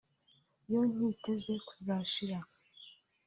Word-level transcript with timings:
yo 0.71 0.81
ntiteze 0.91 1.53
kuzashira 1.67 2.37